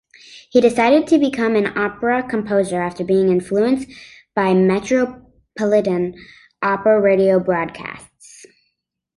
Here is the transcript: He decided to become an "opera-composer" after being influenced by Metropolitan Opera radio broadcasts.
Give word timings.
He 0.49 0.59
decided 0.61 1.05
to 1.09 1.19
become 1.19 1.55
an 1.55 1.77
"opera-composer" 1.77 2.81
after 2.81 3.03
being 3.03 3.29
influenced 3.29 3.87
by 4.33 4.51
Metropolitan 4.55 6.15
Opera 6.59 6.99
radio 6.99 7.39
broadcasts. 7.39 8.47